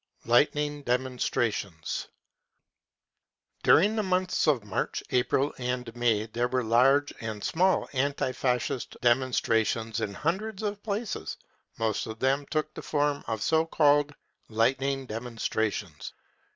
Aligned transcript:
Lightning 0.25 0.81
Demonstrations." 0.81 2.07
During 3.61 3.95
the 3.95 4.01
months 4.01 4.47
of 4.47 4.63
March, 4.63 5.03
April 5.11 5.53
and 5.59 5.95
May 5.95 6.25
there 6.25 6.47
were 6.47 6.63
large 6.63 7.13
and 7.21 7.43
small 7.43 7.87
anti 7.93 8.31
Fascist 8.31 8.97
demonstrations 9.01 10.01
in 10.01 10.15
hundreds 10.15 10.63
of 10.63 10.81
places; 10.81 11.37
most 11.77 12.07
of 12.07 12.17
then^ 12.17 12.49
took 12.49 12.73
the 12.73 12.81
form 12.81 13.23
of 13.27 13.43
so 13.43 13.63
called" 13.63 14.15
lightning 14.49 15.05
demonstrations." 15.05 16.13